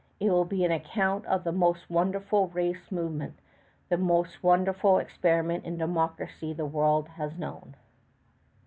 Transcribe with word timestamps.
It 0.19 0.31
will 0.31 0.45
be 0.45 0.65
an 0.65 0.71
account 0.71 1.27
of 1.27 1.43
the 1.43 1.51
most 1.51 1.87
wonderful 1.87 2.47
race 2.47 2.89
movement, 2.91 3.35
the 3.87 3.99
most 3.99 4.41
wonderful 4.41 4.97
experiment 4.97 5.63
in 5.63 5.77
democracy 5.77 6.53
the 6.53 6.65
world 6.65 7.07
has 7.07 7.37
known. 7.37 7.75